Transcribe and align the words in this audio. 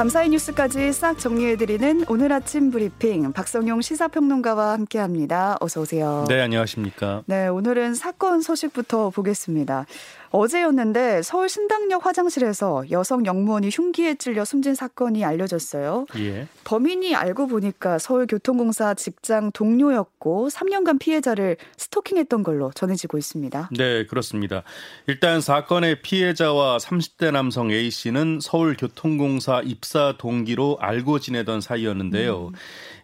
밤사이 0.00 0.30
뉴스까지 0.30 0.94
싹 0.94 1.18
정리해드리는 1.18 2.06
오늘 2.08 2.32
아침 2.32 2.70
브리핑 2.70 3.34
박성용 3.34 3.82
시사평론가와 3.82 4.72
함께합니다. 4.72 5.58
어서 5.60 5.82
오세요. 5.82 6.24
네, 6.26 6.40
안녕하십니까. 6.40 7.22
네, 7.26 7.48
오늘은 7.48 7.94
사건 7.94 8.40
소식부터 8.40 9.10
보겠습니다. 9.10 9.84
어제였는데 10.30 11.22
서울 11.22 11.48
신당역 11.48 12.06
화장실에서 12.06 12.84
여성 12.90 13.26
영무원이 13.26 13.70
흉기에 13.70 14.14
찔려 14.14 14.44
숨진 14.44 14.74
사건이 14.74 15.24
알려졌어요. 15.24 16.06
예. 16.18 16.46
범인이 16.64 17.14
알고 17.14 17.48
보니까 17.48 17.98
서울교통공사 17.98 18.94
직장 18.94 19.50
동료였고 19.52 20.48
3년간 20.48 20.98
피해자를 21.00 21.56
스토킹했던 21.76 22.42
걸로 22.42 22.70
전해지고 22.72 23.18
있습니다. 23.18 23.70
네, 23.76 24.06
그렇습니다. 24.06 24.62
일단 25.06 25.40
사건의 25.40 26.02
피해자와 26.02 26.78
30대 26.78 27.32
남성 27.32 27.70
A 27.70 27.90
씨는 27.90 28.38
서울교통공사 28.40 29.62
입사 29.64 30.14
동기로 30.16 30.78
알고 30.80 31.18
지내던 31.18 31.60
사이였는데요. 31.60 32.48
음. 32.48 32.52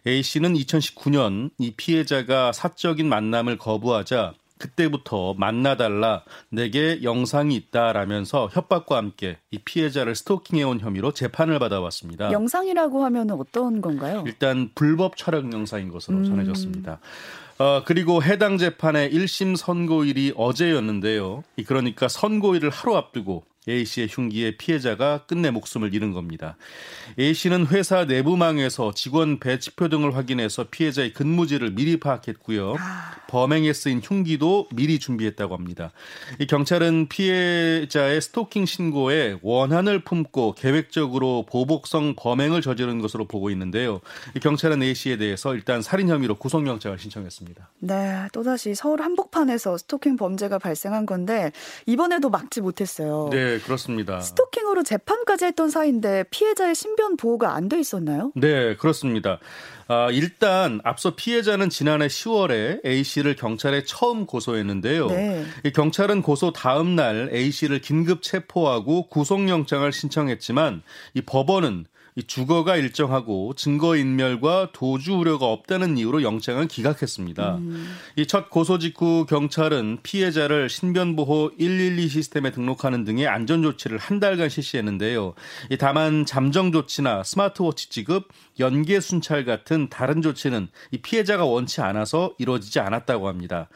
A 0.07 0.23
씨는 0.23 0.53
2019년 0.53 1.51
이 1.57 1.73
피해자가 1.75 2.53
사적인 2.53 3.09
만남을 3.09 3.57
거부하자 3.57 4.33
그때부터 4.57 5.33
만나달라 5.35 6.23
내게 6.49 7.01
영상이 7.03 7.55
있다라면서 7.55 8.49
협박과 8.51 8.97
함께 8.97 9.37
이 9.51 9.59
피해자를 9.59 10.15
스토킹해온 10.15 10.79
혐의로 10.79 11.11
재판을 11.11 11.59
받아왔습니다. 11.59 12.31
영상이라고 12.31 13.03
하면 13.05 13.31
어떤 13.31 13.81
건가요? 13.81 14.23
일단 14.25 14.69
불법 14.75 15.17
촬영 15.17 15.51
영상인 15.53 15.89
것으로 15.89 16.17
음. 16.17 16.23
전해졌습니다. 16.25 16.99
어, 17.59 17.81
그리고 17.85 18.21
해당 18.21 18.57
재판의 18.57 19.11
1심 19.11 19.55
선고일이 19.55 20.33
어제였는데요. 20.35 21.43
그러니까 21.65 22.07
선고일을 22.07 22.69
하루 22.69 22.95
앞두고 22.95 23.43
A 23.67 23.85
씨의 23.85 24.07
흉기에 24.09 24.57
피해자가 24.57 25.25
끝내 25.27 25.51
목숨을 25.51 25.93
잃은 25.93 26.13
겁니다. 26.13 26.57
A 27.19 27.33
씨는 27.33 27.67
회사 27.67 28.05
내부망에서 28.05 28.93
직원 28.93 29.39
배치표 29.39 29.89
등을 29.89 30.15
확인해서 30.15 30.65
피해자의 30.69 31.13
근무지를 31.13 31.71
미리 31.71 31.99
파악했고요. 31.99 32.75
아. 32.79 33.15
범행에 33.27 33.73
쓰인 33.73 34.01
흉기도 34.03 34.67
미리 34.73 34.99
준비했다고 34.99 35.55
합니다. 35.55 35.91
이 36.39 36.47
경찰은 36.47 37.07
피해자의 37.09 38.21
스토킹 38.21 38.65
신고에 38.65 39.37
원한을 39.41 40.03
품고 40.03 40.53
계획적으로 40.53 41.45
보복성 41.49 42.15
범행을 42.15 42.61
저지른 42.61 42.99
것으로 42.99 43.27
보고 43.27 43.49
있는데요. 43.49 43.99
이 44.35 44.39
경찰은 44.39 44.81
A 44.81 44.95
씨에 44.95 45.17
대해서 45.17 45.53
일단 45.55 45.81
살인 45.81 46.09
혐의로 46.09 46.35
구속영장을 46.35 46.97
신청했습니다. 46.97 47.69
네, 47.79 48.27
또다시 48.31 48.75
서울 48.75 49.01
한복판에서 49.01 49.77
스토킹 49.77 50.15
범죄가 50.15 50.57
발생한 50.57 51.05
건데 51.05 51.51
이번에도 51.85 52.29
막지 52.29 52.61
못했어요. 52.61 53.29
네, 53.31 53.56
그렇습니다. 53.59 54.19
스토킹으로 54.21 54.83
재판까지 54.83 55.45
했던 55.45 55.69
사이인데 55.69 56.25
피해자의 56.31 56.75
신변 56.75 57.17
보호가 57.17 57.53
안 57.53 57.67
돼 57.67 57.79
있었나요? 57.79 58.31
네, 58.35 58.75
그렇습니다. 58.77 59.39
아, 59.89 60.09
일단 60.11 60.79
앞서 60.83 61.15
피해자는 61.15 61.69
지난해 61.69 62.07
10월에 62.07 62.85
A 62.85 63.03
씨를 63.03 63.35
경찰에 63.35 63.83
처음 63.83 64.25
고소했는데요. 64.25 65.07
네. 65.07 65.45
이 65.65 65.71
경찰은 65.71 66.21
고소 66.21 66.51
다음 66.53 66.95
날 66.95 67.29
A 67.33 67.51
씨를 67.51 67.79
긴급 67.81 68.21
체포하고 68.21 69.07
구속영장을 69.07 69.91
신청했지만 69.91 70.81
이 71.13 71.21
법원은 71.21 71.85
이 71.85 71.87
주거가 72.25 72.77
일정하고 72.77 73.53
증거인멸과 73.55 74.69
도주 74.73 75.13
우려가 75.13 75.45
없다는 75.47 75.97
이유로 75.97 76.23
영장을 76.23 76.65
기각했습니다. 76.67 77.57
음. 77.57 77.95
이첫 78.15 78.49
고소 78.49 78.79
직후 78.79 79.25
경찰은 79.27 79.99
피해자를 80.01 80.69
신변보호 80.69 81.51
112 81.57 82.07
시스템에 82.07 82.51
등록하는 82.51 83.03
등의 83.03 83.27
안전 83.27 83.61
조치를 83.61 83.97
한 83.99 84.19
달간 84.19 84.49
실시했는데요. 84.49 85.33
이 85.69 85.77
다만 85.77 86.25
잠정 86.25 86.71
조치나 86.71 87.23
스마트워치 87.23 87.89
지급, 87.89 88.29
연계 88.59 88.99
순찰 88.99 89.45
같은 89.45 89.89
다른 89.89 90.21
조치는 90.21 90.69
이 90.91 90.97
피해자가 90.97 91.45
원치 91.45 91.81
않아서 91.81 92.33
이루어지지 92.39 92.79
않았다고 92.79 93.27
합니다. 93.27 93.69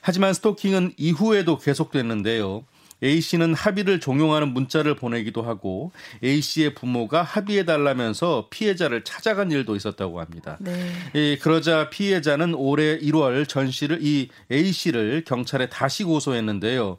하지만 0.00 0.32
스토킹은 0.32 0.92
이후에도 0.96 1.58
계속됐는데요. 1.58 2.64
A 3.02 3.20
씨는 3.20 3.54
합의를 3.54 4.00
종용하는 4.00 4.52
문자를 4.52 4.94
보내기도 4.94 5.42
하고 5.42 5.92
A 6.24 6.40
씨의 6.40 6.74
부모가 6.74 7.22
합의해 7.22 7.64
달라면서 7.64 8.48
피해자를 8.50 9.04
찾아간 9.04 9.50
일도 9.50 9.76
있었다고 9.76 10.20
합니다. 10.20 10.56
네. 10.60 10.90
예, 11.14 11.36
그러자 11.36 11.90
피해자는 11.90 12.54
올해 12.54 12.98
1월 12.98 13.48
전 13.48 13.70
씨를 13.70 13.98
이 14.02 14.28
A 14.50 14.72
씨를 14.72 15.24
경찰에 15.26 15.68
다시 15.68 16.04
고소했는데요. 16.04 16.96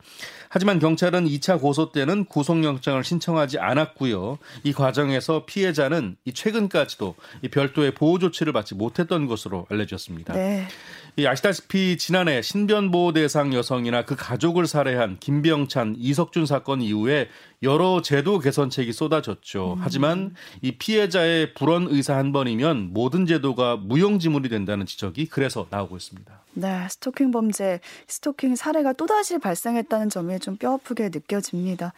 하지만 0.52 0.80
경찰은 0.80 1.28
2차 1.28 1.62
고소 1.62 1.92
때는 1.92 2.26
구속영장을 2.26 3.04
신청하지 3.04 3.60
않았고요. 3.60 4.40
이 4.64 4.74
과정에서 4.74 5.46
피해자는 5.46 6.16
이 6.26 6.34
최근까지도 6.34 7.16
이 7.44 7.50
별도의 7.50 7.94
보호 7.94 8.18
조치를 8.18 8.52
받지 8.52 8.74
못했던 8.74 9.28
것으로 9.28 9.68
알려졌습니다. 9.70 10.34
네. 10.34 10.68
이 11.16 11.25
아시다시피 11.25 11.97
지난해 11.97 12.42
신변보호 12.42 13.14
대상 13.14 13.53
여성이나 13.53 14.06
그 14.06 14.16
가족을 14.16 14.68
살해한 14.68 15.18
김병찬, 15.20 15.96
이석준 15.97 16.46
사건 16.46 16.81
이후에 16.81 17.28
여러 17.62 18.02
제도 18.02 18.40
개선책이 18.40 18.94
쏟아졌죠. 18.94 19.74
음. 19.74 19.78
하지만 19.81 20.36
이 20.62 20.74
피해자의 20.74 21.53
불원 21.53 21.88
의사 21.90 22.16
한 22.16 22.31
번이면 22.31 22.94
모든 22.94 23.25
제도가 23.25 23.75
무용지물이 23.78 24.50
된다는 24.50 24.86
지적이 24.86 25.28
그래서 25.28 25.68
나오고 25.69 25.98
있습니다. 25.98 26.42
네, 26.53 26.88
스토킹 26.90 27.31
범죄, 27.31 27.80
스토킹 28.08 28.56
사례가 28.56 28.94
또다시 28.94 29.38
발생했다는 29.40 30.09
점이 30.09 30.40
좀 30.40 30.58
뼈아프게 30.58 31.09
느껴집니다. 31.09 31.94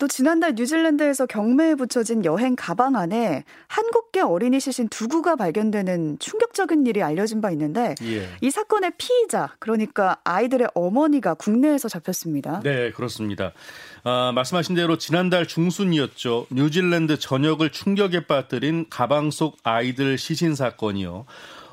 또 0.00 0.08
지난달 0.08 0.54
뉴질랜드에서 0.54 1.26
경매에 1.26 1.74
붙여진 1.74 2.24
여행 2.24 2.56
가방 2.56 2.96
안에 2.96 3.44
한국계 3.68 4.22
어린이 4.22 4.58
시신 4.58 4.88
두 4.88 5.08
구가 5.08 5.36
발견되는 5.36 6.18
충격적인 6.18 6.86
일이 6.86 7.02
알려진 7.02 7.42
바 7.42 7.50
있는데 7.50 7.94
예. 8.02 8.26
이 8.40 8.50
사건의 8.50 8.92
피의자 8.96 9.54
그러니까 9.58 10.16
아이들의 10.24 10.68
어머니가 10.74 11.34
국내에서 11.34 11.88
잡혔습니다. 11.90 12.60
네, 12.64 12.92
그렇습니다. 12.92 13.52
아, 14.02 14.32
말씀하신 14.34 14.74
대로 14.74 14.96
지난달 14.96 15.46
중순이었죠. 15.46 16.46
뉴질랜드 16.50 17.18
전역을 17.18 17.70
충격에 17.70 18.26
빠뜨린 18.26 18.86
가방 18.88 19.30
속 19.30 19.58
아이들 19.64 20.16
시신 20.16 20.54
사건이요. 20.54 21.26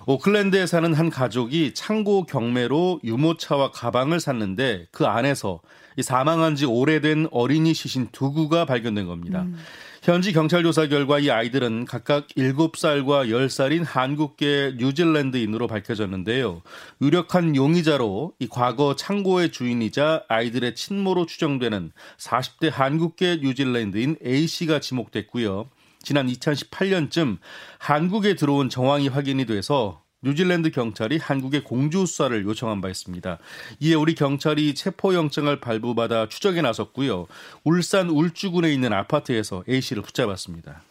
오클랜드에 0.10 0.66
사는 0.68 0.94
한 0.94 1.10
가족이 1.10 1.74
창고 1.74 2.24
경매로 2.24 3.02
유모차와 3.04 3.72
가방을 3.72 4.22
샀는데 4.22 4.88
그 4.90 5.06
안에서 5.06 5.60
사망한 6.02 6.56
지 6.56 6.66
오래된 6.66 7.28
어린이 7.30 7.74
시신 7.74 8.08
두 8.14 8.32
구가 8.32 8.64
발견된 8.64 9.06
겁니다. 9.06 9.42
음. 9.42 9.58
현지 10.02 10.32
경찰 10.32 10.64
조사 10.64 10.88
결과 10.88 11.20
이 11.20 11.30
아이들은 11.30 11.84
각각 11.84 12.28
7살과 12.38 13.28
10살인 13.28 13.84
한국계 13.84 14.76
뉴질랜드인으로 14.78 15.68
밝혀졌는데요. 15.68 16.62
유력한 17.02 17.58
용의자로 17.58 18.32
이 18.40 18.48
과거 18.48 18.96
창고의 18.96 19.52
주인이자 19.52 20.24
아이들의 20.30 20.76
친모로 20.76 21.26
추정되는 21.26 21.92
40대 22.18 22.72
한국계 22.72 23.40
뉴질랜드인 23.42 24.16
A씨가 24.26 24.80
지목됐고요. 24.80 25.68
지난 26.02 26.28
2018년쯤 26.28 27.38
한국에 27.80 28.36
들어온 28.36 28.70
정황이 28.70 29.08
확인이 29.08 29.46
돼서 29.46 30.04
뉴질랜드 30.24 30.72
경찰이 30.72 31.18
한국에 31.18 31.62
공주 31.62 32.06
수사를 32.06 32.44
요청한 32.44 32.82
바 32.82 32.90
있습니다. 32.90 33.38
이에 33.80 33.94
우리 33.94 34.16
경찰이 34.16 34.74
체포영장을 34.74 35.60
발부받아 35.60 36.28
추적에 36.28 36.62
나섰고요. 36.62 37.28
울산 37.64 38.10
울주군에 38.10 38.74
있는 38.74 38.94
아파트에서 38.94 39.64
A씨를 39.70 40.02
붙잡았습니다. 40.02 40.82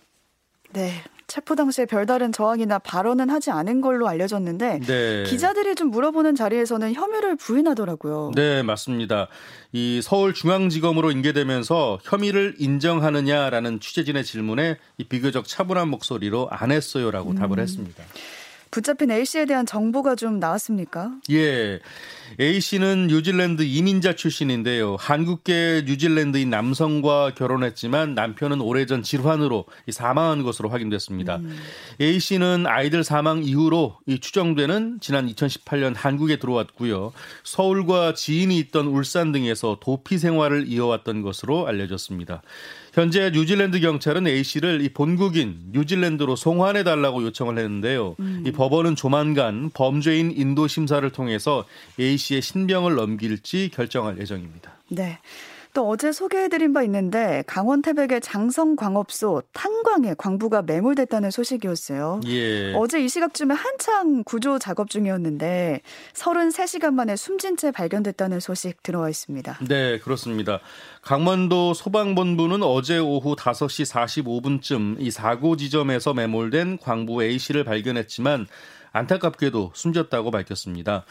네. 0.76 0.92
체포 1.26 1.56
당시에 1.56 1.86
별다른 1.86 2.30
저항이나 2.32 2.78
발언은 2.78 3.30
하지 3.30 3.50
않은 3.50 3.80
걸로 3.80 4.06
알려졌는데 4.06 4.80
네. 4.80 5.24
기자들이 5.24 5.74
좀 5.74 5.90
물어보는 5.90 6.36
자리에서는 6.36 6.92
혐의를 6.92 7.34
부인하더라고요. 7.36 8.32
네, 8.34 8.62
맞습니다. 8.62 9.26
이 9.72 10.00
서울중앙지검으로 10.02 11.10
인계되면서 11.10 11.98
혐의를 12.04 12.54
인정하느냐라는 12.58 13.80
취재진의 13.80 14.22
질문에 14.22 14.76
이 14.98 15.04
비교적 15.04 15.48
차분한 15.48 15.88
목소리로 15.88 16.48
안 16.50 16.70
했어요라고 16.70 17.30
음. 17.30 17.36
답을 17.36 17.58
했습니다. 17.58 18.04
붙잡힌 18.76 19.10
A 19.10 19.24
씨에 19.24 19.46
대한 19.46 19.64
정보가 19.64 20.16
좀 20.16 20.38
나왔습니까? 20.38 21.10
예. 21.30 21.80
A 22.38 22.60
씨는 22.60 23.06
뉴질랜드 23.06 23.62
이민자 23.62 24.16
출신인데요. 24.16 24.96
한국계 24.98 25.84
뉴질랜드인 25.86 26.50
남성과 26.50 27.32
결혼했지만 27.34 28.14
남편은 28.14 28.60
오래전 28.60 29.02
질환으로 29.02 29.64
사망한 29.90 30.42
것으로 30.42 30.68
확인됐습니다. 30.68 31.36
음. 31.36 31.56
A 32.02 32.20
씨는 32.20 32.66
아이들 32.66 33.02
사망 33.02 33.42
이후로 33.42 33.96
추정되는 34.20 34.98
지난 35.00 35.26
2018년 35.26 35.94
한국에 35.96 36.38
들어왔고요. 36.38 37.14
서울과 37.44 38.12
지인이 38.12 38.58
있던 38.58 38.88
울산 38.88 39.32
등에서 39.32 39.78
도피 39.80 40.18
생활을 40.18 40.68
이어왔던 40.68 41.22
것으로 41.22 41.66
알려졌습니다. 41.66 42.42
현재 42.96 43.30
뉴질랜드 43.30 43.78
경찰은 43.80 44.26
A 44.26 44.42
씨를 44.42 44.80
이 44.80 44.88
본국인 44.88 45.58
뉴질랜드로 45.72 46.34
송환해 46.34 46.82
달라고 46.82 47.22
요청을 47.24 47.58
했는데요. 47.58 48.16
음. 48.18 48.42
이 48.46 48.52
법원은 48.52 48.96
조만간 48.96 49.70
범죄인 49.74 50.32
인도 50.34 50.66
심사를 50.66 51.06
통해서 51.10 51.66
A 52.00 52.16
씨의 52.16 52.40
신병을 52.40 52.94
넘길지 52.94 53.70
결정할 53.74 54.18
예정입니다. 54.18 54.78
네. 54.88 55.18
또 55.76 55.86
어제 55.90 56.10
소개해드린 56.10 56.72
바 56.72 56.82
있는데 56.84 57.44
강원 57.46 57.82
태백의 57.82 58.22
장성광업소 58.22 59.42
탄광에 59.52 60.14
광부가 60.16 60.62
매몰됐다는 60.62 61.30
소식이었어요. 61.30 62.20
예. 62.28 62.72
어제 62.72 63.04
이 63.04 63.10
시각쯤에 63.10 63.54
한창 63.54 64.24
구조 64.24 64.58
작업 64.58 64.88
중이었는데 64.88 65.82
33시간 66.14 66.94
만에 66.94 67.14
숨진 67.14 67.58
채 67.58 67.72
발견됐다는 67.72 68.40
소식 68.40 68.82
들어와 68.82 69.10
있습니다. 69.10 69.58
네, 69.68 69.98
그렇습니다. 69.98 70.60
강원도 71.02 71.74
소방본부는 71.74 72.62
어제 72.62 72.96
오후 72.96 73.36
5시 73.36 74.24
45분쯤 74.24 74.96
이 75.00 75.10
사고 75.10 75.58
지점에서 75.58 76.14
매몰된 76.14 76.78
광부 76.78 77.22
A씨를 77.22 77.64
발견했지만 77.64 78.46
안타깝게도 78.96 79.72
숨졌다고 79.74 80.30
밝혔습니다. 80.30 81.04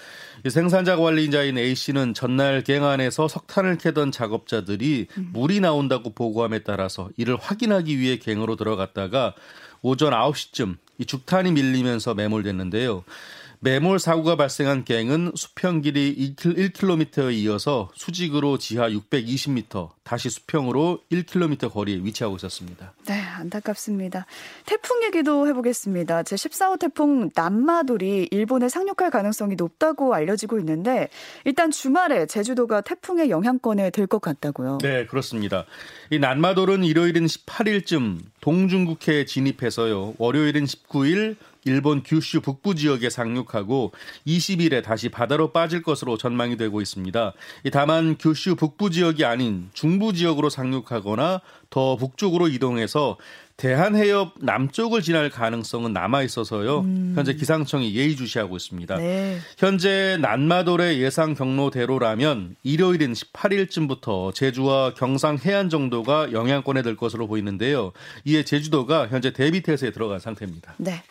생산자 0.47 0.95
관리자인 0.97 1.57
A씨는 1.57 2.13
전날 2.13 2.61
갱안에서 2.61 3.27
석탄을 3.27 3.77
캐던 3.77 4.11
작업자들이 4.11 5.07
물이 5.33 5.59
나온다고 5.59 6.13
보고함에 6.13 6.59
따라서 6.59 7.09
이를 7.17 7.37
확인하기 7.37 7.99
위해 7.99 8.17
갱으로 8.17 8.55
들어갔다가 8.55 9.33
오전 9.81 10.13
9시쯤 10.13 10.77
이 10.97 11.05
죽탄이 11.05 11.51
밀리면서 11.51 12.13
매몰됐는데요. 12.13 13.03
매몰 13.59 13.99
사고가 13.99 14.35
발생한 14.35 14.85
갱은 14.85 15.33
수평 15.35 15.81
길이 15.81 16.35
1km에 16.35 17.33
이어서 17.33 17.89
수직으로 17.95 18.57
지하 18.57 18.89
620m, 18.89 19.89
다시 20.03 20.29
수평으로 20.29 20.99
1km 21.11 21.71
거리에 21.71 21.97
위치하고 21.97 22.35
있었습니다. 22.37 22.93
네, 23.07 23.19
안타깝습니다. 23.19 24.25
태풍 24.65 25.03
얘기도 25.03 25.47
해보겠습니다. 25.47 26.23
제14호 26.23 26.79
태풍 26.79 27.29
남마돌이 27.35 28.29
일본에 28.31 28.69
상륙할 28.69 29.09
가능성이 29.11 29.55
높다고 29.55 30.13
알려지고 30.13 30.59
있는데 30.59 31.09
일단 31.43 31.71
주말에 31.71 32.25
제주도가 32.27 32.81
태풍의 32.81 33.29
영향권에 33.29 33.89
들 33.89 34.05
것 34.05 34.21
같다고요. 34.21 34.77
네, 34.83 35.07
그렇습니다. 35.07 35.65
이 36.11 36.19
남마돌은 36.19 36.83
일요일인 36.83 37.25
18일쯤 37.25 38.19
동중국해에 38.41 39.25
진입해서요. 39.25 40.13
월요일인 40.19 40.65
19일 40.65 41.35
일본 41.65 42.03
규슈 42.03 42.41
북부 42.41 42.75
지역에 42.75 43.09
상륙하고 43.09 43.91
20일에 44.25 44.83
다시 44.83 45.09
바다로 45.09 45.51
빠질 45.51 45.81
것으로 45.81 46.17
전망이 46.17 46.57
되고 46.57 46.81
있습니다. 46.81 47.33
다만 47.71 48.15
규슈 48.17 48.55
북부 48.55 48.89
지역이 48.89 49.25
아닌 49.25 49.69
중부 49.73 50.13
지역으로 50.13 50.49
상륙하거나 50.49 51.41
더 51.69 51.97
북쪽으로 51.97 52.47
이동해서 52.47 53.17
대한해협 53.57 54.33
남쪽을 54.41 55.01
지날 55.01 55.29
가능성은 55.29 55.93
남아 55.93 56.23
있어서요. 56.23 56.81
음. 56.81 57.13
현재 57.15 57.33
기상청이 57.33 57.95
예의주시하고 57.95 58.57
있습니다. 58.57 58.97
네. 58.97 59.39
현재 59.57 60.17
난마돌의 60.21 61.01
예상 61.01 61.33
경로대로라면 61.33 62.57
일요일인 62.63 63.13
18일쯤부터 63.13 64.33
제주와 64.33 64.93
경상 64.93 65.37
해안 65.45 65.69
정도가 65.69 66.33
영향권에 66.33 66.81
들 66.81 66.97
것으로 66.97 67.27
보이는데요. 67.27 67.93
이에 68.25 68.43
제주도가 68.43 69.07
현재 69.07 69.31
대비 69.31 69.61
태세에 69.61 69.91
들어간 69.91 70.19
상태입니다. 70.19 70.75
네. 70.77 71.01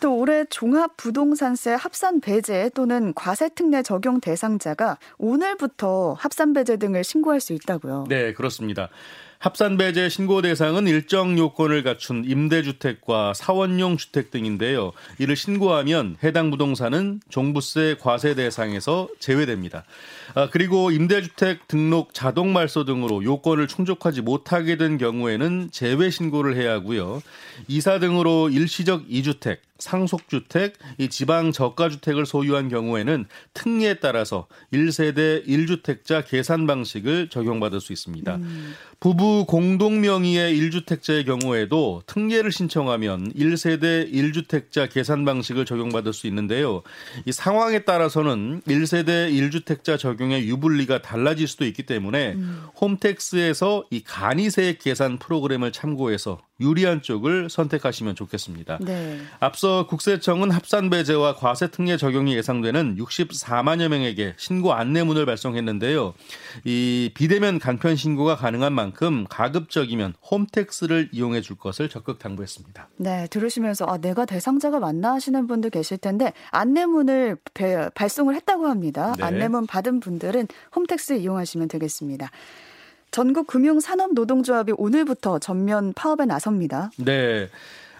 또 0.00 0.16
올해 0.16 0.44
종합부동산세 0.46 1.72
합산 1.72 2.20
배제 2.20 2.70
또는 2.74 3.12
과세특례 3.14 3.82
적용 3.82 4.20
대상자가 4.20 4.98
오늘부터 5.18 6.14
합산 6.18 6.54
배제 6.54 6.78
등을 6.78 7.04
신고할 7.04 7.40
수 7.40 7.52
있다고요. 7.52 8.06
네, 8.08 8.32
그렇습니다. 8.32 8.88
합산 9.40 9.78
배제 9.78 10.10
신고 10.10 10.42
대상은 10.42 10.86
일정 10.86 11.38
요건을 11.38 11.82
갖춘 11.82 12.24
임대주택과 12.26 13.32
사원용 13.34 13.96
주택 13.96 14.30
등인데요. 14.30 14.92
이를 15.18 15.34
신고하면 15.34 16.18
해당 16.22 16.50
부동산은 16.50 17.20
종부세 17.30 17.96
과세 17.98 18.34
대상에서 18.34 19.08
제외됩니다. 19.18 19.84
아, 20.34 20.50
그리고 20.50 20.90
임대주택 20.90 21.68
등록 21.68 22.12
자동 22.12 22.52
말소 22.52 22.84
등으로 22.84 23.24
요건을 23.24 23.66
충족하지 23.66 24.20
못하게 24.20 24.76
된 24.76 24.98
경우에는 24.98 25.70
제외 25.72 26.10
신고를 26.10 26.54
해야 26.56 26.72
하고요. 26.72 27.22
이사 27.66 27.98
등으로 27.98 28.50
일시적 28.50 29.04
이주택, 29.08 29.62
상속주택, 29.80 30.74
이 30.98 31.08
지방 31.08 31.52
저가주택을 31.52 32.26
소유한 32.26 32.68
경우에는 32.68 33.26
특례에 33.54 33.94
따라서 33.94 34.46
1세대 34.72 35.46
1주택자 35.46 36.24
계산 36.26 36.66
방식을 36.66 37.28
적용받을 37.28 37.80
수 37.80 37.92
있습니다. 37.92 38.36
음. 38.36 38.74
부부 39.00 39.46
공동 39.46 40.02
명의의 40.02 40.54
1주택자의 40.60 41.24
경우에도 41.24 42.02
특례를 42.04 42.52
신청하면 42.52 43.32
1세대 43.32 44.12
1주택자 44.12 44.92
계산 44.92 45.24
방식을 45.24 45.64
적용받을 45.64 46.12
수 46.12 46.26
있는데요. 46.26 46.82
이 47.24 47.32
상황에 47.32 47.80
따라서는 47.80 48.60
1세대 48.68 49.32
1주택자 49.32 49.98
적용의 49.98 50.46
유불리가 50.48 51.00
달라질 51.00 51.48
수도 51.48 51.64
있기 51.64 51.84
때문에 51.84 52.34
음. 52.34 52.64
홈택스에서 52.78 53.84
이 53.90 54.02
간이세 54.02 54.76
계산 54.78 55.18
프로그램을 55.18 55.72
참고해서 55.72 56.38
유리한 56.60 57.00
쪽을 57.00 57.48
선택하시면 57.48 58.14
좋겠습니다. 58.16 58.78
네. 58.82 59.18
앞서 59.70 59.86
국세청은 59.86 60.50
합산 60.50 60.90
배제와 60.90 61.36
과세 61.36 61.70
특례 61.70 61.96
적용이 61.96 62.34
예상되는 62.34 62.96
64만여 62.96 63.88
명에게 63.88 64.34
신고 64.36 64.72
안내문을 64.72 65.26
발송했는데요. 65.26 66.12
이 66.64 67.12
비대면 67.14 67.60
간편 67.60 67.94
신고가 67.94 68.34
가능한 68.34 68.72
만큼 68.72 69.26
가급적이면 69.30 70.14
홈택스를 70.28 71.10
이용해 71.12 71.40
줄 71.40 71.56
것을 71.56 71.88
적극 71.88 72.18
당부했습니다. 72.18 72.88
네, 72.96 73.28
들으시면서 73.30 73.84
아 73.86 73.98
내가 73.98 74.24
대상자가 74.24 74.80
맞나 74.80 75.12
하시는 75.12 75.46
분들 75.46 75.70
계실 75.70 75.98
텐데 75.98 76.32
안내문을 76.50 77.36
배, 77.54 77.88
발송을 77.94 78.34
했다고 78.34 78.66
합니다. 78.66 79.14
네. 79.18 79.24
안내문 79.24 79.66
받은 79.68 80.00
분들은 80.00 80.48
홈택스 80.74 81.12
이용하시면 81.12 81.68
되겠습니다. 81.68 82.28
전국 83.12 83.46
금융산업노동조합이 83.46 84.72
오늘부터 84.76 85.38
전면 85.38 85.92
파업에 85.92 86.24
나섭니다. 86.24 86.90
네. 86.98 87.48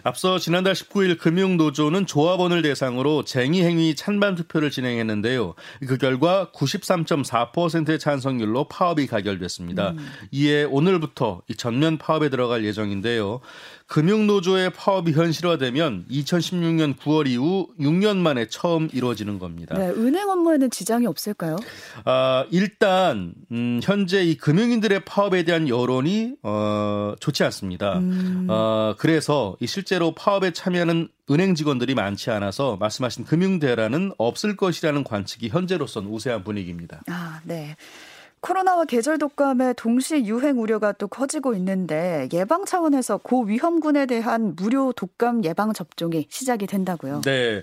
앞서 0.03 0.39
지난달 0.39 0.73
19일 0.73 1.19
금융노조는 1.19 2.05
조합원을 2.05 2.61
대상으로 2.61 3.23
쟁의 3.23 3.63
행위 3.63 3.95
찬반 3.95 4.35
투표를 4.35 4.71
진행했는데요. 4.71 5.55
그 5.87 5.97
결과 5.97 6.49
93.4%의 6.53 7.99
찬성률로 7.99 8.65
파업이 8.65 9.07
가결됐습니다. 9.07 9.91
음. 9.91 9.97
이에 10.31 10.63
오늘부터 10.63 11.41
전면 11.57 11.97
파업에 11.97 12.29
들어갈 12.29 12.65
예정인데요. 12.65 13.41
금융노조의 13.91 14.69
파업이 14.69 15.11
현실화되면 15.11 16.05
2016년 16.09 16.95
9월 16.97 17.27
이후 17.27 17.67
6년 17.77 18.15
만에 18.17 18.47
처음 18.47 18.87
이루어지는 18.93 19.37
겁니다. 19.37 19.77
네, 19.77 19.89
은행 19.89 20.29
업무에는 20.29 20.71
지장이 20.71 21.05
없을까요? 21.07 21.57
아, 22.05 22.45
일단 22.51 23.33
음, 23.51 23.81
현재 23.83 24.23
이 24.23 24.37
금융인들의 24.37 25.01
파업에 25.03 25.43
대한 25.43 25.67
여론이 25.67 26.35
어, 26.41 27.15
좋지 27.19 27.43
않습니다. 27.43 27.99
음. 27.99 28.47
어, 28.49 28.95
그래서 28.97 29.57
이 29.59 29.67
실제로 29.67 30.15
파업에 30.15 30.51
참여하는 30.51 31.09
은행 31.29 31.53
직원들이 31.53 31.93
많지 31.93 32.31
않아서 32.31 32.77
말씀하신 32.77 33.25
금융대란은 33.25 34.13
없을 34.17 34.55
것이라는 34.55 35.03
관측이 35.03 35.49
현재로선 35.49 36.05
우세한 36.05 36.45
분위기입니다. 36.45 37.01
아, 37.07 37.41
네. 37.43 37.75
코로나와 38.41 38.85
계절 38.85 39.19
독감의 39.19 39.75
동시 39.77 40.25
유행 40.25 40.59
우려가 40.59 40.91
또 40.93 41.07
커지고 41.07 41.53
있는데 41.55 42.27
예방 42.33 42.65
차원에서 42.65 43.17
고위험군에 43.17 44.07
대한 44.07 44.55
무료 44.55 44.91
독감 44.93 45.45
예방 45.45 45.73
접종이 45.73 46.25
시작이 46.29 46.65
된다고요. 46.65 47.21
네. 47.21 47.61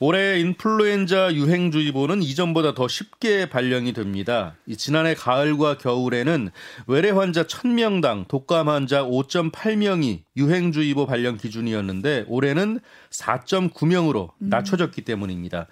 올해 0.00 0.40
인플루엔자 0.40 1.34
유행주의보는 1.34 2.22
이전보다 2.22 2.74
더 2.74 2.88
쉽게 2.88 3.48
발령이 3.48 3.92
됩니다. 3.92 4.56
지난해 4.76 5.14
가을과 5.14 5.78
겨울에는 5.78 6.50
외래 6.88 7.10
환자 7.10 7.44
1000명당 7.44 8.26
독감 8.26 8.68
환자 8.68 9.04
5.8명이 9.04 10.22
유행주의보 10.36 11.06
발령 11.06 11.36
기준이었는데 11.36 12.24
올해는 12.28 12.80
4.9명으로 13.10 14.30
음. 14.42 14.48
낮춰졌기 14.48 15.02
때문입니다. 15.02 15.68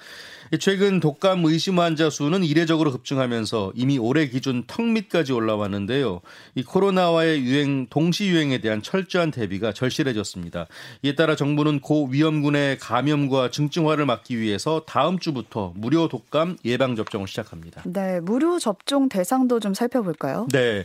최근 0.59 1.01
독감 1.01 1.45
의심 1.47 1.79
환자 1.79 2.11
수는 2.11 2.45
이례적으로 2.45 2.93
급증하면서 2.93 3.73
이미 3.75 3.99
올해 3.99 4.29
기준 4.29 4.65
턱 4.67 4.85
밑까지 4.85 5.33
올라왔는데요. 5.33 6.21
이 6.55 6.63
코로나와의 6.63 7.43
유행 7.43 7.87
동시 7.87 8.27
유행에 8.27 8.59
대한 8.59 8.83
철저한 8.83 9.31
대비가 9.31 9.73
절실해졌습니다. 9.73 10.67
이에 11.03 11.15
따라 11.15 11.37
정부는 11.37 11.81
고위험군의 11.81 12.79
감염과 12.79 13.51
증증화를 13.51 14.05
막기 14.05 14.39
위해서 14.39 14.83
다음 14.87 15.19
주부터 15.19 15.73
무료 15.75 16.09
독감 16.09 16.59
예방 16.67 16.97
접종을 16.97 17.27
시작합니다. 17.29 17.83
네, 17.87 18.21
무료 18.21 18.59
접종 18.59 19.09
대상도 19.09 19.59
좀 19.59 19.73
살펴볼까요? 19.73 20.49
네. 20.53 20.85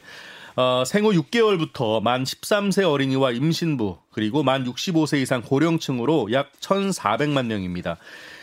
어, 0.55 0.83
생후 0.87 1.11
6개월부터 1.11 2.01
만 2.01 2.23
13세 2.23 2.89
어린이와 2.89 3.31
임신부 3.31 3.97
그리고 4.11 4.41
만 4.41 4.65
65세 4.65 5.21
이상 5.21 5.43
고령층으로 5.43 6.29
약 6.31 6.51
1,400만 6.61 7.45
명입니다. 7.45 7.97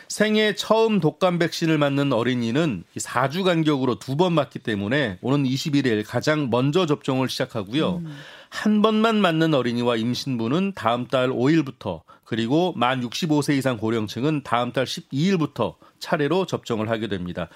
생애 0.08 0.54
처음 0.54 1.00
독감 1.00 1.38
백신을 1.38 1.78
맞는 1.78 2.12
어린이는 2.12 2.84
4주 2.96 3.44
간격으로 3.44 3.99
두 3.99 4.14
번 4.16 4.32
맞기 4.32 4.61
때문에 4.61 5.18
오는 5.23 5.44
21일 5.44 6.04
가장 6.06 6.49
먼저 6.50 6.87
접종을 6.87 7.28
시작하고요. 7.28 7.96
음. 7.96 8.16
한 8.49 8.80
번만 8.82 9.16
맞는 9.20 9.52
어린이와 9.54 9.96
임신부는 9.96 10.73
다음 10.76 11.08
달 11.08 11.30
5일부터 11.30 12.02
그리고 12.25 12.73
만 12.76 13.00
65세 13.00 13.57
이상 13.57 13.76
고령층은 13.78 14.43
다음 14.43 14.73
달 14.73 14.85
12일부터 14.85 15.76
차례로 16.00 16.45
접종을 16.45 16.90
하게 16.90 17.09
됩니다. 17.09 17.49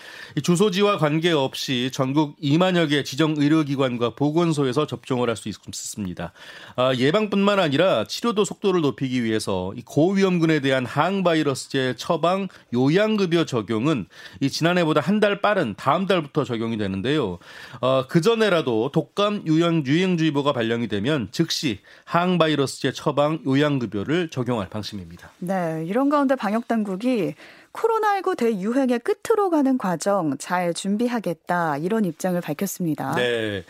주소지와 0.43 0.97
관계없이 0.97 1.91
전국 1.93 2.41
2만여 2.41 2.89
개 2.89 3.03
지정 3.03 3.35
의료기관과 3.37 4.15
보건소에서 4.15 4.87
접종을 4.87 5.29
할 5.29 5.37
수 5.39 5.49
있습니다. 5.49 6.33
아, 6.77 6.95
예방뿐만 6.95 7.61
아니라 7.61 8.05
치료도 8.05 8.45
속도를 8.45 8.81
높이기 8.81 9.23
위해서 9.23 9.73
고위험군에 9.85 10.61
대한 10.61 10.85
항바이러스제 10.85 11.95
처방 11.97 12.49
요양급여 12.75 13.45
적용은 13.45 14.07
지난해보다 14.51 15.01
한 15.01 15.19
달 15.19 15.41
빠른 15.41 15.75
다음 15.77 16.07
달부터 16.07 16.45
적용이 16.45 16.77
되는데요. 16.79 17.39
어, 17.81 18.07
그 18.09 18.21
전에라도 18.21 18.91
독감 18.93 19.43
유행 19.47 19.85
유행주의보가 19.85 20.53
발령이 20.53 20.87
되면 20.87 21.29
즉시 21.33 21.81
항바이러스제 22.05 22.93
처방 22.93 23.41
요양급여를 23.47 24.29
적용 24.29 24.58
할 24.61 24.69
방침입니다. 24.69 25.31
네, 25.39 25.85
이런 25.87 26.09
가운데 26.09 26.35
방역 26.35 26.69
당국이 26.69 27.35
코로나19 27.73 28.37
대유행의 28.37 29.01
끝으로 29.01 29.51
가는 29.51 29.79
과정 29.79 30.37
잘 30.39 30.75
준비하겠다 30.75 31.79
이런 31.79 32.05
입장을 32.05 32.41
밝혔습니다. 32.41 33.15
네. 33.15 33.65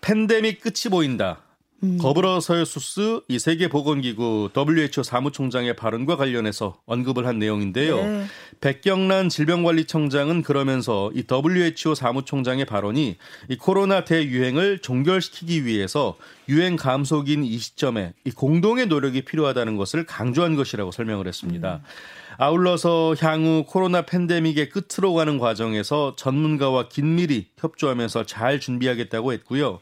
팬데믹 0.00 0.60
끝이 0.60 0.90
보인다. 0.90 1.38
음. 1.82 1.98
거브러서유수스 1.98 3.20
이 3.28 3.38
세계보건기구 3.38 4.50
WHO 4.56 5.02
사무총장의 5.02 5.76
발언과 5.76 6.16
관련해서 6.16 6.78
언급을 6.86 7.26
한 7.26 7.38
내용인데요. 7.38 7.96
네. 7.96 8.24
백경란 8.60 9.28
질병관리청장은 9.28 10.42
그러면서 10.42 11.10
이 11.14 11.24
WHO 11.30 11.94
사무총장의 11.94 12.64
발언이 12.64 13.16
이 13.50 13.56
코로나 13.56 14.04
대유행을 14.04 14.78
종결시키기 14.78 15.66
위해서 15.66 16.16
유행 16.48 16.76
감속인 16.76 17.44
이 17.44 17.58
시점에 17.58 18.14
이 18.24 18.30
공동의 18.30 18.86
노력이 18.86 19.22
필요하다는 19.22 19.76
것을 19.76 20.06
강조한 20.06 20.56
것이라고 20.56 20.92
설명을 20.92 21.26
했습니다. 21.26 21.82
음. 21.82 22.26
아울러서 22.38 23.16
향후 23.20 23.64
코로나 23.66 24.02
팬데믹의 24.02 24.68
끝으로 24.68 25.14
가는 25.14 25.38
과정에서 25.38 26.16
전문가와 26.16 26.88
긴밀히 26.88 27.46
협조하면서 27.58 28.26
잘 28.26 28.60
준비하겠다고 28.60 29.32
했고요. 29.32 29.80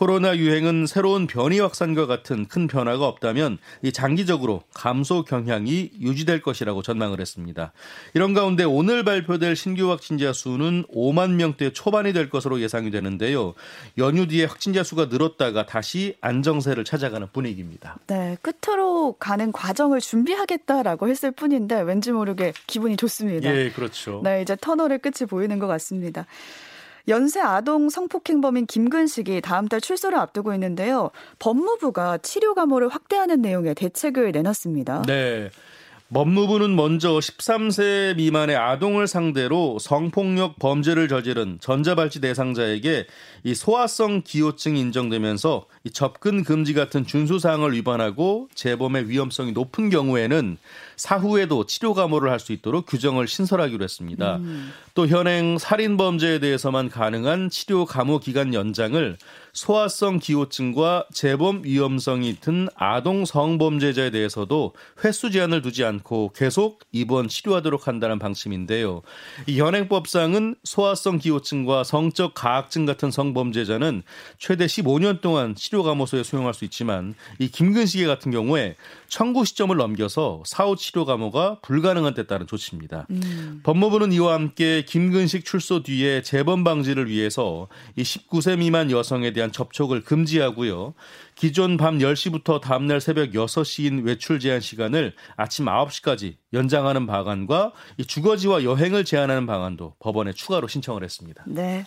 코로나 0.00 0.34
유행은 0.34 0.86
새로운 0.86 1.26
변이 1.26 1.60
확산과 1.60 2.06
같은 2.06 2.46
큰 2.46 2.68
변화가 2.68 3.06
없다면 3.06 3.58
이 3.82 3.92
장기적으로 3.92 4.62
감소 4.72 5.24
경향이 5.24 5.90
유지될 6.00 6.40
것이라고 6.40 6.80
전망을 6.80 7.20
했습니다. 7.20 7.72
이런 8.14 8.32
가운데 8.32 8.64
오늘 8.64 9.04
발표될 9.04 9.56
신규 9.56 9.90
확진자 9.90 10.32
수는 10.32 10.84
5만 10.84 11.34
명대 11.34 11.74
초반이 11.74 12.14
될 12.14 12.30
것으로 12.30 12.62
예상이 12.62 12.90
되는데요. 12.90 13.52
연휴 13.98 14.26
뒤에 14.26 14.46
확진자 14.46 14.82
수가 14.82 15.08
늘었다가 15.10 15.66
다시 15.66 16.16
안정세를 16.22 16.84
찾아가는 16.84 17.26
분위기입니다. 17.30 17.98
네, 18.06 18.38
끝으로 18.40 19.16
가는 19.18 19.52
과정을 19.52 20.00
준비하겠다라고 20.00 21.10
했을 21.10 21.30
뿐인데 21.30 21.82
왠지 21.82 22.10
모르게 22.10 22.54
기분이 22.66 22.96
좋습니다. 22.96 23.54
예, 23.54 23.68
그렇죠. 23.68 24.22
네, 24.24 24.40
이제 24.40 24.56
터널의 24.58 25.00
끝이 25.00 25.28
보이는 25.28 25.58
것 25.58 25.66
같습니다. 25.66 26.24
연쇄 27.10 27.40
아동 27.40 27.90
성폭행범인 27.90 28.66
김근식이 28.66 29.40
다음 29.42 29.68
달 29.68 29.80
출소를 29.80 30.16
앞두고 30.18 30.54
있는데요. 30.54 31.10
법무부가 31.40 32.18
치료 32.18 32.54
감호를 32.54 32.88
확대하는 32.88 33.42
내용의 33.42 33.74
대책을 33.74 34.32
내놨습니다. 34.32 35.02
네. 35.02 35.50
법무부는 36.12 36.74
먼저 36.74 37.18
13세 37.18 38.16
미만의 38.16 38.56
아동을 38.56 39.06
상대로 39.06 39.78
성폭력 39.78 40.58
범죄를 40.58 41.06
저지른 41.06 41.58
전자발찌 41.60 42.20
대상자에게 42.20 43.06
이 43.44 43.54
소아성 43.54 44.22
기호증이 44.24 44.80
인정되면서 44.80 45.66
이 45.84 45.90
접근 45.90 46.42
금지 46.42 46.74
같은 46.74 47.06
준수 47.06 47.38
사항을 47.38 47.74
위반하고 47.74 48.48
재범의 48.54 49.08
위험성이 49.08 49.52
높은 49.52 49.88
경우에는 49.88 50.58
사후에도 51.00 51.64
치료 51.64 51.94
감호를 51.94 52.30
할 52.30 52.40
수 52.40 52.52
있도록 52.52 52.86
규정을 52.86 53.28
신설하기로 53.28 53.84
했습니다. 53.84 54.36
음. 54.36 54.72
또 54.94 55.06
현행 55.06 55.58
살인 55.58 55.96
범죄에 55.96 56.40
대해서만 56.40 56.88
가능한 56.88 57.50
치료 57.50 57.84
감호 57.84 58.18
기간 58.18 58.54
연장을 58.54 59.16
소아성 59.52 60.18
기호증과 60.18 61.06
재범 61.12 61.62
위험성이 61.64 62.36
든 62.40 62.68
아동 62.74 63.24
성범죄자에 63.24 64.10
대해서도 64.10 64.74
횟수 65.04 65.30
제한을 65.30 65.62
두지 65.62 65.84
않고 65.84 66.32
계속 66.34 66.80
입원 66.92 67.28
치료하도록 67.28 67.86
한다는 67.86 68.18
방침인데요. 68.18 69.02
이 69.46 69.60
현행법상은 69.60 70.56
소아성 70.64 71.18
기호증과 71.18 71.84
성적 71.84 72.34
가학증 72.34 72.86
같은 72.86 73.10
성범죄자는 73.10 74.02
최대 74.38 74.66
15년 74.66 75.20
동안 75.20 75.54
치료 75.54 75.82
감호소에 75.82 76.22
수용할 76.22 76.54
수 76.54 76.64
있지만 76.64 77.14
이 77.38 77.48
김근식의 77.48 78.06
같은 78.06 78.30
경우에 78.30 78.76
청구 79.08 79.44
시점을 79.44 79.76
넘겨서 79.76 80.42
사후 80.46 80.76
치료 80.76 80.89
감호가 80.92 81.60
불가능한 81.62 82.14
데 82.14 82.26
따른 82.26 82.46
조치입니다. 82.46 83.06
음. 83.10 83.60
법무부는 83.62 84.12
이와 84.12 84.34
함께 84.34 84.84
김근식 84.84 85.44
출소 85.44 85.82
뒤에 85.82 86.22
재범 86.22 86.64
방지를 86.64 87.08
위해서 87.08 87.68
이 87.96 88.02
19세 88.02 88.58
미만 88.58 88.90
여성에 88.90 89.32
대한 89.32 89.52
접촉을 89.52 90.02
금지하고요. 90.02 90.94
기존 91.34 91.76
밤 91.76 91.98
10시부터 91.98 92.60
다음날 92.60 93.00
새벽 93.00 93.30
6시인 93.30 94.04
외출 94.04 94.40
제한 94.40 94.60
시간을 94.60 95.14
아침 95.36 95.64
9시까지 95.64 96.34
연장하는 96.52 97.06
방안과 97.06 97.72
이 97.96 98.04
주거지와 98.04 98.64
여행을 98.64 99.04
제한하는 99.04 99.46
방안도 99.46 99.94
법원에 100.00 100.32
추가로 100.32 100.68
신청을 100.68 101.02
했습니다. 101.02 101.44
네. 101.46 101.86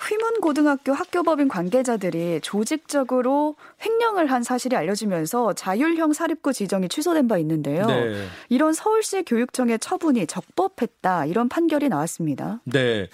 휘문고등학교 0.00 0.92
학교법인 0.92 1.48
관계자들이 1.48 2.40
조직적으로 2.42 3.56
횡령을 3.84 4.30
한 4.30 4.42
사실이 4.42 4.76
알려지면서 4.76 5.54
자율형 5.54 6.12
사립고 6.12 6.52
지정이 6.52 6.88
취소된 6.88 7.28
바 7.28 7.38
있는데요. 7.38 7.86
네. 7.86 8.26
이런 8.48 8.72
서울시 8.72 9.22
교육청의 9.22 9.78
처분이 9.78 10.26
적법했다 10.26 11.26
이런 11.26 11.48
판결이 11.48 11.88
나왔습니다. 11.88 12.60
네. 12.64 13.08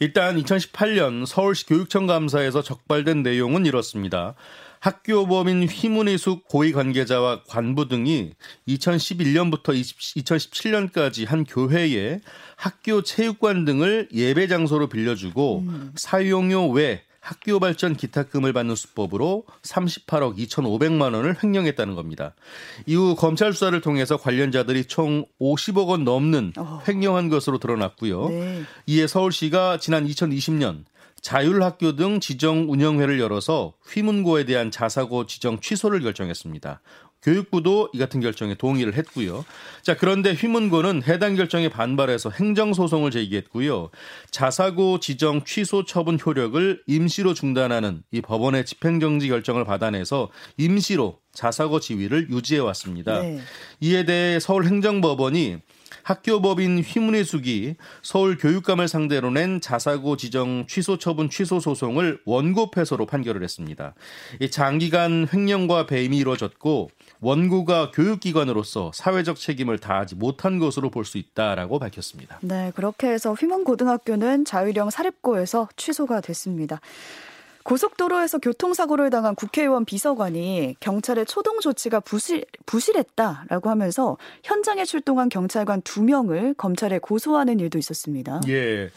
일단 0.00 0.36
2018년 0.36 1.24
서울시 1.26 1.66
교육청 1.66 2.06
감사에서 2.06 2.62
적발된 2.62 3.22
내용은 3.22 3.64
이렇습니다. 3.64 4.34
학교범인 4.84 5.66
휘문희숙 5.66 6.46
고위 6.46 6.70
관계자와 6.72 7.44
관부 7.44 7.88
등이 7.88 8.32
2011년부터 8.68 9.68
2017년까지 9.68 11.26
한 11.26 11.44
교회에 11.44 12.20
학교 12.54 13.00
체육관 13.00 13.64
등을 13.64 14.10
예배 14.12 14.46
장소로 14.46 14.90
빌려주고 14.90 15.60
음. 15.60 15.92
사용료 15.96 16.68
외 16.68 17.00
학교 17.18 17.58
발전 17.58 17.96
기탁금을 17.96 18.52
받는 18.52 18.74
수법으로 18.74 19.44
38억 19.62 20.36
2,500만 20.36 21.14
원을 21.14 21.42
횡령했다는 21.42 21.94
겁니다. 21.94 22.34
이후 22.84 23.14
검찰 23.16 23.54
수사를 23.54 23.80
통해서 23.80 24.18
관련자들이 24.18 24.84
총 24.84 25.24
50억 25.40 25.88
원 25.88 26.04
넘는 26.04 26.52
어. 26.58 26.82
횡령한 26.86 27.30
것으로 27.30 27.56
드러났고요. 27.56 28.28
네. 28.28 28.62
이에 28.84 29.06
서울시가 29.06 29.78
지난 29.78 30.06
2020년 30.06 30.84
자율학교 31.24 31.96
등 31.96 32.20
지정 32.20 32.70
운영회를 32.70 33.18
열어서 33.18 33.72
휘문고에 33.88 34.44
대한 34.44 34.70
자사고 34.70 35.24
지정 35.24 35.58
취소를 35.58 36.00
결정했습니다. 36.00 36.82
교육부도 37.22 37.88
이 37.94 37.98
같은 37.98 38.20
결정에 38.20 38.54
동의를 38.54 38.92
했고요. 38.92 39.46
자, 39.80 39.96
그런데 39.96 40.34
휘문고는 40.34 41.02
해당 41.08 41.34
결정에 41.34 41.70
반발해서 41.70 42.28
행정소송을 42.28 43.10
제기했고요. 43.10 43.88
자사고 44.30 45.00
지정 45.00 45.42
취소 45.44 45.86
처분 45.86 46.18
효력을 46.22 46.82
임시로 46.86 47.32
중단하는 47.32 48.02
이 48.12 48.20
법원의 48.20 48.66
집행정지 48.66 49.28
결정을 49.28 49.64
받아내서 49.64 50.28
임시로 50.58 51.20
자사고 51.32 51.80
지위를 51.80 52.28
유지해 52.30 52.60
왔습니다. 52.60 53.22
네. 53.22 53.40
이에 53.80 54.04
대해 54.04 54.38
서울행정법원이 54.38 55.56
학교법인 56.04 56.80
휘문희숙이 56.80 57.76
서울 58.02 58.36
교육감을 58.36 58.88
상대로 58.88 59.30
낸 59.30 59.60
자사고 59.60 60.16
지정 60.16 60.66
취소 60.68 60.98
처분 60.98 61.30
취소 61.30 61.58
소송을 61.58 62.20
원고 62.24 62.70
패소로 62.70 63.06
판결을 63.06 63.42
했습니다. 63.42 63.94
이 64.40 64.50
장기간 64.50 65.26
횡령과 65.32 65.86
배임이 65.86 66.16
이루어졌고 66.18 66.90
원고가 67.20 67.90
교육기관으로서 67.90 68.92
사회적 68.94 69.36
책임을 69.36 69.78
다하지 69.78 70.14
못한 70.16 70.58
것으로 70.58 70.90
볼 70.90 71.04
수 71.04 71.18
있다라고 71.18 71.78
밝혔습니다. 71.78 72.38
네, 72.40 72.72
그렇게 72.74 73.08
해서 73.08 73.34
휘문 73.34 73.64
고등학교는 73.64 74.44
자율형 74.44 74.90
사립고에서 74.90 75.68
취소가 75.76 76.20
됐습니다. 76.22 76.80
고속도로에서 77.64 78.38
교통사고를 78.38 79.10
당한 79.10 79.34
국회의원 79.34 79.84
비서관이 79.84 80.76
경찰의 80.80 81.26
초동 81.26 81.60
조치가 81.60 82.00
부실, 82.00 82.44
부실했다라고 82.66 83.70
하면서 83.70 84.18
현장에 84.44 84.84
출동한 84.84 85.28
경찰관 85.28 85.82
2명을 85.82 86.56
검찰에 86.56 86.98
고소하는 86.98 87.58
일도 87.60 87.78
있었습니다. 87.78 88.40
예. 88.48 88.90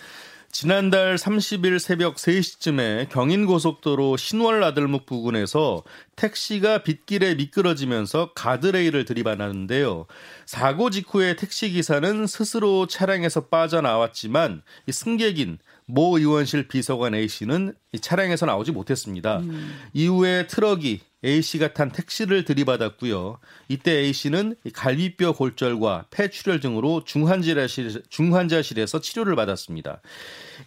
지난달 0.50 1.18
30일 1.18 1.78
새벽 1.78 2.16
3시쯤에 2.16 3.10
경인고속도로 3.10 4.18
신월 4.18 4.62
나들목 4.62 5.06
부근에서 5.06 5.84
택시가 6.16 6.84
빗길에 6.84 7.36
미끄러지면서 7.36 8.32
가드레일을 8.34 9.06
들이받았는데요. 9.06 10.08
사고 10.46 10.90
직후에 10.90 11.36
택시기사는 11.36 12.26
스스로 12.28 12.88
차량에서 12.88 13.48
빠져나왔지만 13.48 14.64
이 14.88 14.92
승객인 14.92 15.60
모 15.88 16.18
의원실 16.18 16.68
비서관 16.68 17.16
A씨는 17.16 17.74
이 17.94 18.00
차량에서 18.00 18.46
나오지 18.46 18.72
못했습니다. 18.74 19.40
음. 19.40 19.74
이후에 19.94 20.48
트럭이 20.48 21.00
A 21.28 21.42
씨가 21.42 21.74
탄 21.74 21.92
택시를 21.92 22.46
들이받았고요. 22.46 23.40
이때 23.68 23.92
A 23.92 24.14
씨는 24.14 24.56
갈비뼈 24.74 25.34
골절과 25.34 26.06
폐출혈 26.10 26.62
등으로 26.62 27.04
중환자실, 27.04 28.04
중환자실에서 28.10 29.02
치료를 29.02 29.36
받았습니다. 29.36 30.02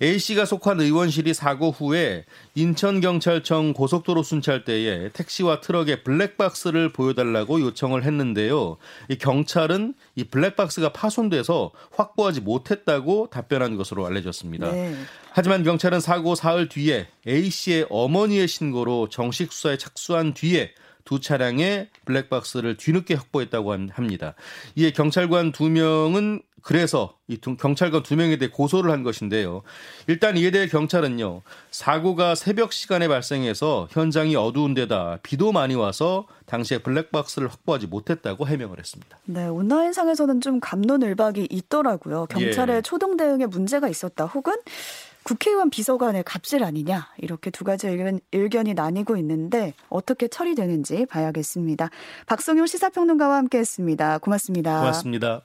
A 0.03 0.19
씨가 0.19 0.45
속한 0.45 0.81
의원실이 0.81 1.33
사고 1.33 1.71
후에 1.71 2.27
인천경찰청 2.55 3.73
고속도로 3.73 4.23
순찰대에 4.23 5.09
택시와 5.15 5.61
트럭의 5.63 6.05
블랙박스를 6.05 6.93
보여달라고 6.93 7.63
요청을 7.63 8.05
했는데요. 8.05 8.77
이 9.09 9.17
경찰은 9.17 9.95
이 10.15 10.25
블랙박스가 10.25 10.93
파손돼서 10.93 11.71
확보하지 11.93 12.43
못했다고 12.43 13.29
답변한 13.31 13.77
것으로 13.77 14.07
알려졌습니다. 14.07 14.71
네. 14.71 14.95
하지만 15.33 15.63
경찰은 15.63 16.01
사고 16.01 16.35
사흘 16.35 16.69
뒤에 16.69 17.07
A 17.27 17.51
씨의 17.51 17.87
어머니의 17.91 18.49
신고로 18.49 19.09
정식 19.09 19.53
수사에 19.53 19.77
착수한 19.77 20.35
뒤에 20.35 20.73
두 21.05 21.21
차량의 21.21 21.89
블랙박스를 22.05 22.77
뒤늦게 22.77 23.15
확보했다고 23.15 23.75
합니다. 23.91 24.35
이에 24.77 24.93
경찰관 24.93 25.53
두 25.53 25.69
명은 25.69 26.43
그래서 26.63 27.17
이 27.27 27.39
경찰관 27.39 28.03
두 28.03 28.17
명에 28.17 28.37
대해 28.37 28.51
고소를 28.51 28.91
한 28.91 29.03
것인데요. 29.03 29.63
일단 30.07 30.37
이에 30.37 30.51
대해 30.51 30.67
경찰은요. 30.67 31.43
사고가 31.71 32.35
새벽 32.35 32.73
시간에 32.73 33.09
발생해서 33.09 33.89
현장이 33.91 34.37
어두운 34.37 34.75
데다 34.75 35.19
비도 35.23 35.53
많이 35.53 35.75
와서 35.75 36.27
당시에 36.47 36.79
블랙박스를 36.79 37.49
확보하지 37.49 37.87
못했다고 37.87 38.47
해명을 38.47 38.79
했습니다. 38.79 39.19
네, 39.25 39.47
온라인상에서는 39.47 40.41
좀 40.41 40.61
감론을박이 40.61 41.49
있더라고요. 41.51 42.27
경찰의 42.27 42.77
예. 42.77 42.83
초동 42.83 43.17
대응에 43.17 43.47
문제가 43.47 43.89
있었다. 43.89 44.27
혹은 44.27 44.55
국회의원 45.23 45.71
비서관의 45.71 46.25
갑질 46.25 46.65
아니냐 46.65 47.09
이렇게 47.19 47.51
두 47.51 47.65
가지 47.65 47.87
의견, 47.89 48.21
의견이 48.33 48.75
나뉘고 48.75 49.17
있는데 49.19 49.75
어떻게 49.89 50.29
처리되는지 50.29 51.07
봐야겠습니다. 51.07 51.91
박성효 52.27 52.67
시사평론가와 52.67 53.37
함께했습니다. 53.37 54.19
고맙습니다. 54.19 54.79
고맙습니다. 54.81 55.43